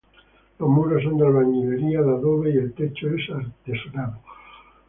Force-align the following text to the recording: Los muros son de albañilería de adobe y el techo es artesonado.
Los 0.57 0.67
muros 0.67 1.03
son 1.03 1.15
de 1.19 1.27
albañilería 1.27 2.01
de 2.01 2.09
adobe 2.13 2.49
y 2.49 2.57
el 2.57 2.73
techo 2.73 3.07
es 3.09 3.29
artesonado. 3.29 4.17